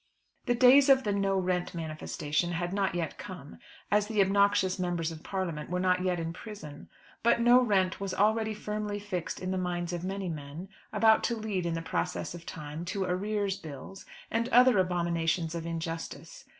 [0.47, 3.59] The days of the no rent manifestation had not yet come,
[3.91, 6.89] as the obnoxious Members of Parliament were not yet in prison;
[7.21, 11.35] but no rent was already firmly fixed in the minds of many men, about to
[11.35, 16.45] lead in the process of time to "Arrears Bills," and other abominations of injustice.